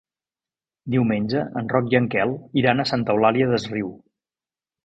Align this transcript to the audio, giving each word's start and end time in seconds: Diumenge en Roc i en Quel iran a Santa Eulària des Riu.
Diumenge 0.95 1.43
en 1.61 1.69
Roc 1.73 1.93
i 1.93 1.99
en 2.01 2.07
Quel 2.15 2.35
iran 2.63 2.81
a 2.85 2.89
Santa 2.93 3.17
Eulària 3.19 3.51
des 3.55 3.71
Riu. 3.75 3.93